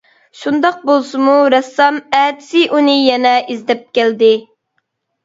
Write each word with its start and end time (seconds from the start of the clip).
شۇنداق 0.43 0.77
بولسىمۇ 0.89 1.35
رەسسام 1.53 1.99
ئەتىسى 2.19 2.63
ئۇنى 2.79 2.95
يەنە 2.97 3.35
ئىزدەپ 3.53 3.85
كەلدى. 3.99 4.31